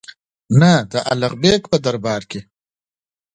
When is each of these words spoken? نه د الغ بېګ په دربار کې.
نه 0.59 0.71
د 0.91 0.93
الغ 1.11 1.33
بېګ 1.41 1.61
په 1.71 1.77
دربار 1.85 2.21
کې. 2.29 2.41